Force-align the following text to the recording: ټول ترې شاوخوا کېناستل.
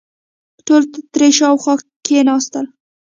ټول 0.65 0.81
ترې 1.13 1.27
شاوخوا 1.37 1.73
کېناستل. 2.05 2.65